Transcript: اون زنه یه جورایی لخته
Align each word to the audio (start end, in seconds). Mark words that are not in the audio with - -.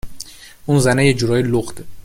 اون 0.65 0.79
زنه 0.79 1.05
یه 1.05 1.13
جورایی 1.13 1.43
لخته 1.43 1.83